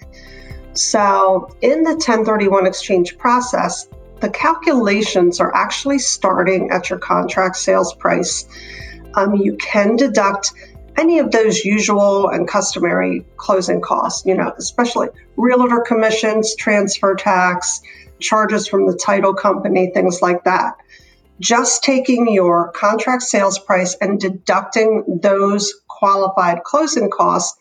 So, 0.74 1.48
in 1.62 1.82
the 1.82 1.94
1031 1.94 2.64
exchange 2.64 3.18
process, 3.18 3.88
the 4.26 4.32
calculations 4.32 5.38
are 5.38 5.54
actually 5.54 6.00
starting 6.00 6.68
at 6.72 6.90
your 6.90 6.98
contract 6.98 7.54
sales 7.54 7.94
price. 7.94 8.44
Um, 9.14 9.36
you 9.36 9.56
can 9.58 9.94
deduct 9.94 10.50
any 10.98 11.20
of 11.20 11.30
those 11.30 11.64
usual 11.64 12.28
and 12.30 12.48
customary 12.48 13.24
closing 13.36 13.80
costs, 13.80 14.26
you 14.26 14.34
know, 14.34 14.52
especially 14.58 15.10
realtor 15.36 15.80
commissions, 15.86 16.56
transfer 16.56 17.14
tax, 17.14 17.80
charges 18.18 18.66
from 18.66 18.88
the 18.88 18.96
title 18.96 19.32
company, 19.32 19.92
things 19.94 20.20
like 20.20 20.42
that. 20.42 20.74
Just 21.38 21.84
taking 21.84 22.28
your 22.28 22.72
contract 22.72 23.22
sales 23.22 23.60
price 23.60 23.94
and 24.00 24.18
deducting 24.18 25.20
those 25.22 25.72
qualified 25.86 26.64
closing 26.64 27.10
costs, 27.10 27.56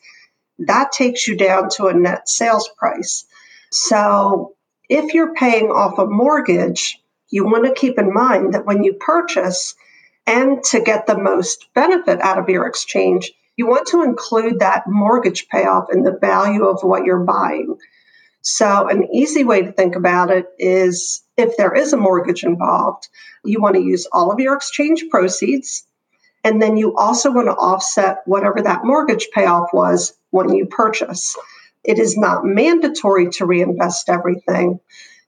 that 0.58 0.92
takes 0.92 1.28
you 1.28 1.38
down 1.38 1.70
to 1.76 1.90
a 1.90 1.94
net 1.94 2.28
sales 2.28 2.68
price. 2.76 3.24
So 3.70 4.55
if 4.90 5.14
you're 5.14 5.34
paying 5.34 5.68
off 5.68 5.98
a 5.98 6.06
mortgage, 6.06 7.00
you 7.30 7.46
want 7.46 7.66
to 7.66 7.74
keep 7.74 7.98
in 7.98 8.14
mind 8.14 8.54
that 8.54 8.66
when 8.66 8.84
you 8.84 8.94
purchase, 8.94 9.76
and 10.28 10.64
to 10.64 10.80
get 10.80 11.06
the 11.06 11.18
most 11.18 11.68
benefit 11.74 12.20
out 12.22 12.40
of 12.40 12.50
your 12.50 12.66
exchange, 12.66 13.32
you 13.58 13.68
want 13.68 13.88
to 13.88 14.04
include 14.04 14.60
that 14.60 14.84
mortgage 14.88 15.48
payoff 15.50 15.86
in 15.92 16.04
the 16.04 16.18
value 16.20 16.66
of 16.66 16.82
what 16.82 17.06
you're 17.06 17.24
buying. 17.24 17.78
So, 18.42 18.88
an 18.88 19.08
easy 19.14 19.44
way 19.44 19.64
to 19.64 19.72
think 19.72 19.96
about 19.96 20.30
it 20.30 20.46
is 20.60 21.24
if 21.38 21.58
there 21.58 21.74
is 21.74 21.94
a 21.94 21.98
mortgage 21.98 22.44
involved, 22.44 23.08
you 23.44 23.60
want 23.60 23.76
to 23.76 23.82
use 23.82 24.08
all 24.12 24.32
of 24.32 24.40
your 24.40 24.56
exchange 24.56 25.06
proceeds. 25.10 25.86
And 26.44 26.62
then 26.62 26.78
you 26.78 26.96
also 26.96 27.32
want 27.32 27.48
to 27.48 27.56
offset 27.56 28.22
whatever 28.26 28.62
that 28.62 28.86
mortgage 28.86 29.30
payoff 29.34 29.70
was 29.74 30.14
when 30.30 30.54
you 30.54 30.68
purchase. 30.68 31.36
It 31.86 32.00
is 32.00 32.18
not 32.18 32.46
mandatory 32.46 33.30
to 33.32 33.46
reinvest 33.46 34.10
everything. 34.10 34.80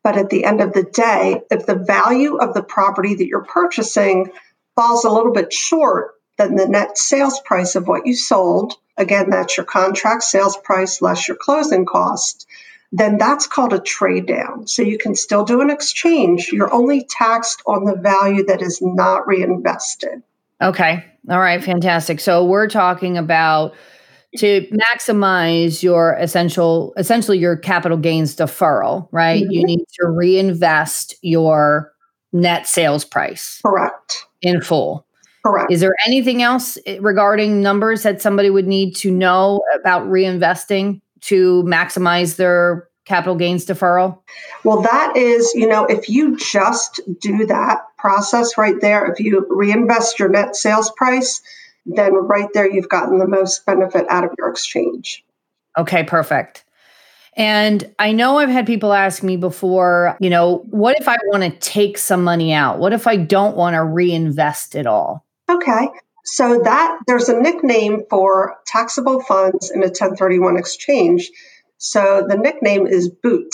But 0.04 0.18
at 0.18 0.30
the 0.30 0.46
end 0.46 0.62
of 0.62 0.74
the 0.74 0.84
day, 0.84 1.42
if 1.52 1.66
the 1.66 1.76
value 1.76 2.38
of 2.38 2.54
the 2.54 2.64
property 2.64 3.16
that 3.16 3.28
you're 3.28 3.44
purchasing 3.44 4.32
falls 4.76 5.04
a 5.04 5.10
little 5.10 5.34
bit 5.34 5.52
short 5.52 6.14
than 6.38 6.56
the 6.56 6.68
net 6.68 6.98
sales 6.98 7.42
price 7.42 7.76
of 7.76 7.88
what 7.88 8.06
you 8.06 8.16
sold, 8.16 8.76
again, 8.96 9.30
that's 9.30 9.58
your 9.58 9.66
contract 9.66 10.24
sales 10.24 10.56
price 10.64 11.02
less 11.02 11.28
your 11.28 11.36
closing 11.36 11.86
cost, 11.86 12.48
then 12.92 13.18
that's 13.18 13.48
called 13.48 13.74
a 13.74 13.80
trade 13.80 14.28
down. 14.28 14.68
So 14.68 14.82
you 14.82 14.98
can 14.98 15.16
still 15.16 15.44
do 15.44 15.62
an 15.62 15.70
exchange. 15.70 16.50
You're 16.54 16.74
only 16.74 17.06
taxed 17.10 17.62
on 17.66 17.84
the 17.84 17.96
value 17.96 18.46
that 18.46 18.62
is 18.62 18.80
not 18.82 19.28
reinvested. 19.28 20.24
Okay. 20.62 21.04
All 21.30 21.40
right. 21.40 21.62
Fantastic. 21.62 22.20
So 22.20 22.46
we're 22.46 22.70
talking 22.70 23.18
about 23.18 23.76
to 24.38 24.68
maximize 24.72 25.84
your 25.84 26.14
essential 26.14 26.94
essentially 26.98 27.38
your 27.38 27.58
capital 27.58 27.98
gains 27.98 28.36
deferral 28.36 29.08
right? 29.12 29.44
Mm-hmm. 29.44 29.52
you 29.52 29.64
need 29.64 29.86
to 30.00 30.08
reinvest 30.08 31.16
your 31.22 31.92
net 32.34 32.68
sales 32.68 33.06
price 33.06 33.60
correct. 33.66 34.26
in 34.42 34.62
full. 34.62 35.06
Correct. 35.46 35.72
Is 35.72 35.80
there 35.80 35.96
anything 36.06 36.42
else 36.42 36.78
eh, 36.86 36.98
regarding 37.00 37.62
numbers 37.62 38.04
that 38.04 38.22
somebody 38.22 38.50
would 38.50 38.68
need 38.68 38.96
to 38.98 39.12
know 39.12 39.62
about 39.80 40.06
reinvesting 40.08 41.02
to 41.22 41.64
maximize 41.64 42.36
their 42.36 42.88
capital 43.06 43.36
gains 43.36 43.66
deferral? 43.66 44.20
Well 44.64 44.82
that 44.82 45.16
is 45.16 45.52
you 45.56 45.68
know 45.68 45.86
if 45.86 46.10
you 46.10 46.36
just 46.38 47.00
do 47.22 47.46
that 47.46 47.80
process 47.98 48.58
right 48.58 48.80
there 48.82 49.10
if 49.12 49.20
you 49.20 49.46
reinvest 49.50 50.20
your 50.20 50.30
net 50.30 50.56
sales 50.56 50.92
price 50.98 51.42
then 51.96 52.14
right 52.14 52.50
there 52.54 52.70
you've 52.70 52.90
gotten 52.90 53.18
the 53.18 53.28
most 53.28 53.66
benefit 53.66 54.06
out 54.10 54.24
of 54.24 54.32
your 54.38 54.50
exchange. 54.50 55.24
Okay, 55.78 56.04
perfect. 56.04 56.66
And 57.36 57.94
I 58.00 58.14
know 58.14 58.40
I've 58.40 58.50
had 58.50 58.66
people 58.66 58.94
ask 58.94 59.22
me 59.22 59.38
before, 59.38 60.18
you 60.20 60.30
know, 60.32 60.66
what 60.72 61.00
if 61.00 61.08
I 61.08 61.18
want 61.28 61.44
to 61.44 61.52
take 61.60 62.00
some 62.00 62.24
money 62.24 62.52
out? 62.52 62.80
What 62.80 62.94
if 62.94 63.06
I 63.06 63.16
don't 63.16 63.56
want 63.56 63.76
to 63.76 63.84
reinvest 63.84 64.74
it 64.74 64.88
all? 64.88 65.24
Okay. 65.48 65.88
So 66.26 66.60
that 66.64 67.00
there's 67.06 67.30
a 67.30 67.40
nickname 67.40 68.02
for 68.10 68.58
taxable 68.66 69.22
funds 69.22 69.70
in 69.70 69.82
a 69.82 69.88
1031 69.88 70.58
exchange. 70.58 71.32
So 71.78 72.26
the 72.28 72.38
nickname 72.38 72.88
is 72.88 73.08
boot. 73.08 73.54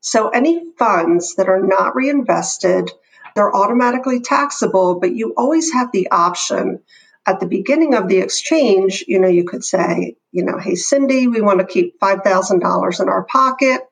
So 0.00 0.28
any 0.28 0.72
funds 0.76 1.36
that 1.36 1.48
are 1.48 1.62
not 1.62 1.94
reinvested, 1.94 2.90
they're 3.36 3.54
automatically 3.54 4.20
taxable, 4.20 4.98
but 4.98 5.14
you 5.14 5.32
always 5.36 5.72
have 5.72 5.92
the 5.92 6.10
option 6.10 6.80
at 7.26 7.40
the 7.40 7.46
beginning 7.46 7.94
of 7.94 8.08
the 8.08 8.18
exchange, 8.18 9.04
you 9.06 9.18
know, 9.18 9.28
you 9.28 9.44
could 9.44 9.64
say, 9.64 10.16
you 10.32 10.44
know, 10.44 10.58
hey, 10.58 10.74
Cindy, 10.74 11.28
we 11.28 11.40
want 11.40 11.60
to 11.60 11.66
keep 11.66 11.98
$5,000 12.00 13.00
in 13.00 13.08
our 13.08 13.24
pocket. 13.24 13.82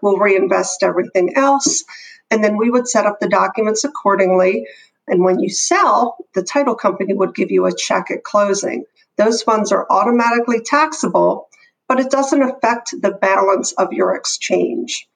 We'll 0.00 0.16
reinvest 0.16 0.82
everything 0.82 1.36
else. 1.36 1.84
And 2.30 2.42
then 2.42 2.56
we 2.56 2.70
would 2.70 2.88
set 2.88 3.06
up 3.06 3.20
the 3.20 3.28
documents 3.28 3.84
accordingly. 3.84 4.66
And 5.06 5.24
when 5.24 5.40
you 5.40 5.50
sell, 5.50 6.16
the 6.34 6.42
title 6.42 6.74
company 6.74 7.14
would 7.14 7.34
give 7.34 7.50
you 7.50 7.66
a 7.66 7.76
check 7.76 8.10
at 8.10 8.24
closing. 8.24 8.84
Those 9.16 9.42
funds 9.42 9.72
are 9.72 9.86
automatically 9.90 10.60
taxable, 10.60 11.48
but 11.88 12.00
it 12.00 12.10
doesn't 12.10 12.42
affect 12.42 12.94
the 13.00 13.12
balance 13.12 13.72
of 13.72 13.92
your 13.92 14.14
exchange. 14.14 15.08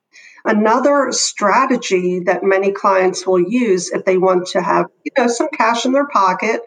Another 0.45 1.13
strategy 1.13 2.21
that 2.21 2.43
many 2.43 2.73
clients 2.73 3.27
will 3.27 3.41
use 3.41 3.91
if 3.91 4.05
they 4.05 4.19
want 4.19 4.49
to 4.49 4.61
have, 4.61 4.87
you 5.05 5.13
know, 5.17 5.29
some 5.29 5.49
cash 5.51 5.87
in 5.87 5.93
their 5.93 6.09
pocket, 6.09 6.63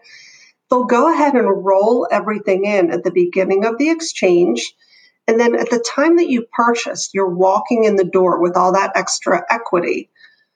they'll 0.70 0.84
go 0.84 1.12
ahead 1.12 1.34
and 1.34 1.64
roll 1.64 2.06
everything 2.10 2.64
in 2.64 2.90
at 2.90 3.04
the 3.04 3.10
beginning 3.10 3.64
of 3.64 3.78
the 3.78 3.90
exchange. 3.90 4.74
And 5.28 5.40
then 5.40 5.54
at 5.54 5.70
the 5.70 5.84
time 5.94 6.16
that 6.16 6.28
you 6.28 6.46
purchase, 6.52 7.10
you're 7.12 7.28
walking 7.28 7.84
in 7.84 7.96
the 7.96 8.04
door 8.04 8.40
with 8.40 8.56
all 8.56 8.72
that 8.72 8.92
extra 8.94 9.44
equity. 9.50 10.10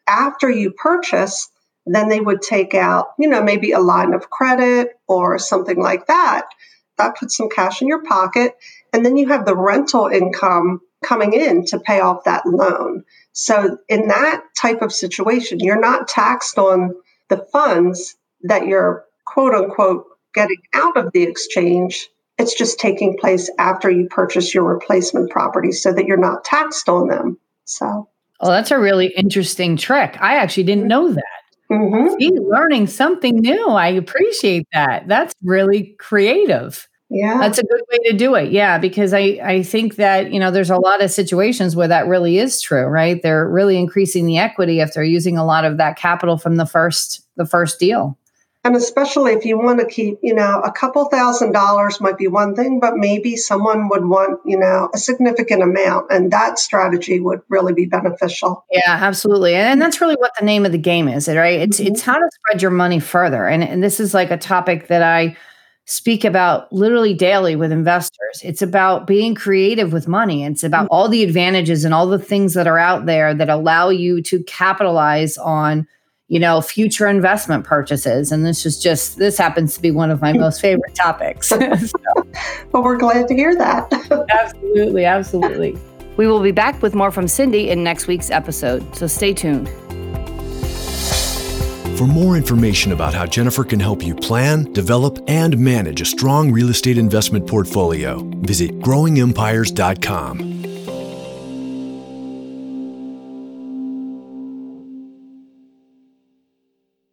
After 0.07 0.49
you 0.49 0.73
purchase, 0.73 1.49
then 1.87 2.09
they 2.09 2.21
would 2.21 2.43
take 2.43 2.75
out, 2.75 3.09
you 3.19 3.29
know, 3.29 3.43
maybe 3.43 3.73
a 3.73 3.81
line 3.81 4.13
of 4.13 4.31
credit 4.31 4.99
or 5.09 5.39
something 5.39 5.81
like 5.81 6.07
that. 6.07 6.47
That 6.99 7.17
puts 7.17 7.37
some 7.37 7.49
cash 7.49 7.83
in 7.83 7.89
your 7.89 8.05
pocket. 8.05 8.57
And 8.93 9.05
then 9.05 9.17
you 9.17 9.29
have 9.29 9.47
the 9.47 9.57
rental 9.57 10.07
income 10.07 10.81
coming 11.03 11.33
in 11.33 11.65
to 11.67 11.81
pay 11.81 12.01
off 12.01 12.25
that 12.25 12.47
loan. 12.47 13.05
So, 13.33 13.79
in 13.89 14.09
that 14.09 14.43
type 14.57 14.83
of 14.83 14.93
situation, 14.93 15.61
you're 15.61 15.81
not 15.81 16.09
taxed 16.09 16.59
on 16.59 16.95
the 17.29 17.47
funds 17.53 18.17
that 18.43 18.67
you're 18.67 19.05
quote 19.27 19.55
unquote 19.55 20.05
getting 20.35 20.61
out 20.75 20.97
of 20.97 21.13
the 21.13 21.23
exchange. 21.23 22.09
It's 22.39 22.57
just 22.57 22.79
taking 22.79 23.17
place 23.19 23.51
after 23.59 23.91
you 23.91 24.07
purchase 24.09 24.55
your 24.55 24.65
replacement 24.65 25.31
property 25.31 25.73
so 25.73 25.93
that 25.93 26.07
you're 26.07 26.17
not 26.17 26.45
taxed 26.45 26.89
on 26.89 27.09
them. 27.09 27.39
So, 27.65 28.09
oh, 28.41 28.51
that's 28.51 28.71
a 28.71 28.79
really 28.79 29.09
interesting 29.17 29.77
trick. 29.77 30.17
I 30.21 30.37
actually 30.37 30.65
didn't 30.65 30.89
know 30.89 31.13
that. 31.13 31.25
Mm-hmm. 31.71 32.15
See, 32.19 32.31
learning 32.31 32.87
something 32.89 33.37
new. 33.37 33.69
I 33.69 33.89
appreciate 33.89 34.67
that. 34.73 35.07
That's 35.07 35.35
really 35.43 35.95
creative. 35.99 36.89
Yeah. 37.11 37.39
That's 37.39 37.59
a 37.59 37.65
good 37.65 37.83
way 37.91 38.11
to 38.11 38.17
do 38.17 38.35
it. 38.37 38.53
Yeah, 38.53 38.79
because 38.79 39.13
I 39.13 39.41
I 39.43 39.63
think 39.63 39.97
that, 39.97 40.33
you 40.33 40.39
know, 40.39 40.51
there's 40.51 40.71
a 40.71 40.77
lot 40.77 41.03
of 41.03 41.11
situations 41.11 41.75
where 41.75 41.89
that 41.89 42.07
really 42.07 42.39
is 42.39 42.61
true, 42.61 42.85
right? 42.85 43.21
They're 43.21 43.49
really 43.49 43.77
increasing 43.77 44.27
the 44.27 44.39
equity 44.39 44.81
if 44.81 44.95
they're 44.95 45.03
using 45.03 45.37
a 45.37 45.45
lot 45.45 45.65
of 45.65 45.77
that 45.77 45.97
capital 45.97 46.39
from 46.39 46.57
the 46.57 46.67
first 46.67 47.27
the 47.37 47.47
first 47.47 47.81
deal. 47.81 48.17
And 48.63 48.77
especially 48.77 49.33
if 49.33 49.47
you 49.47 49.57
want 49.59 49.81
to 49.81 49.87
keep, 49.87 50.19
you 50.23 50.35
know, 50.35 50.61
a 50.61 50.71
couple 50.71 51.07
thousand 51.07 51.53
dollars 51.53 51.99
might 51.99 52.19
be 52.19 52.29
one 52.29 52.55
thing, 52.55 52.79
but 52.79 52.97
maybe 52.97 53.35
someone 53.37 53.89
would 53.89 54.05
want, 54.05 54.39
you 54.45 54.59
know, 54.59 54.91
a 54.95 54.99
significant 54.99 55.63
amount. 55.63 56.11
And 56.11 56.31
that 56.31 56.59
strategy 56.59 57.21
would 57.21 57.41
really 57.49 57.73
be 57.73 57.87
beneficial. 57.87 58.67
Yeah, 58.71 58.99
absolutely. 59.01 59.55
And 59.55 59.81
that's 59.81 60.03
really 60.03 60.17
what 60.17 60.33
the 60.39 60.45
name 60.45 60.67
of 60.67 60.73
the 60.73 60.79
game 60.79 61.09
is, 61.09 61.27
right? 61.27 61.61
It's 61.61 61.81
mm-hmm. 61.81 61.93
it's 61.93 62.03
how 62.03 62.19
to 62.19 62.29
spread 62.35 62.61
your 62.61 62.71
money 62.71 63.01
further. 63.01 63.47
And, 63.47 63.65
and 63.65 63.83
this 63.83 63.99
is 63.99 64.13
like 64.13 64.31
a 64.31 64.37
topic 64.37 64.89
that 64.89 65.03
I 65.03 65.39
speak 65.87 66.25
about 66.25 66.73
literally 66.73 67.15
daily 67.15 67.57
with 67.57 67.73
investors. 67.73 68.43
It's 68.45 68.63
about 68.63 69.07
being 69.07 69.35
creative 69.35 69.93
with 69.93 70.07
money. 70.07 70.45
It's 70.45 70.63
about 70.63 70.85
mm-hmm. 70.85 70.95
all 70.95 71.09
the 71.09 71.25
advantages 71.25 71.85
and 71.85 71.95
all 71.95 72.07
the 72.07 72.19
things 72.19 72.55
that 72.55 72.67
are 72.67 72.79
out 72.79 73.07
there 73.07 73.35
that 73.35 73.49
allow 73.49 73.89
you 73.89 74.23
to 74.23 74.43
capitalize 74.45 75.37
on, 75.39 75.89
you 76.31 76.39
know, 76.39 76.61
future 76.61 77.09
investment 77.09 77.67
purchases. 77.67 78.31
And 78.31 78.47
this 78.47 78.65
is 78.65 78.81
just 78.81 79.19
this 79.19 79.37
happens 79.37 79.75
to 79.75 79.83
be 79.83 79.91
one 79.91 80.11
of 80.13 80.23
my 80.23 80.33
most 80.33 80.61
favorite 80.63 80.95
topics. 80.95 81.49
so. 81.49 81.59
Well, 82.73 82.83
we're 82.83 82.97
glad 82.97 83.29
to 83.29 83.35
hear 83.35 83.55
that. 83.57 83.93
absolutely, 84.31 85.05
absolutely. 85.05 85.77
We 86.17 86.27
will 86.27 86.41
be 86.41 86.53
back 86.53 86.81
with 86.83 86.95
more 86.95 87.11
from 87.11 87.29
Cindy 87.29 87.69
in 87.69 87.83
next 87.83 88.07
week's 88.07 88.31
episode. 88.31 88.95
So 88.95 89.07
stay 89.07 89.35
tuned. 89.35 89.69
For 91.99 92.07
more 92.07 92.37
information 92.37 92.93
about 92.93 93.13
how 93.13 93.27
Jennifer 93.27 93.65
can 93.65 93.81
help 93.81 94.03
you 94.03 94.15
plan, 94.15 94.73
develop, 94.73 95.19
and 95.29 95.59
manage 95.59 96.01
a 96.01 96.07
strong 96.07 96.51
real 96.53 96.71
estate 96.71 96.97
investment 96.97 97.47
portfolio, 97.47 98.23
visit 98.37 98.79
growingempires.com. 98.79 100.60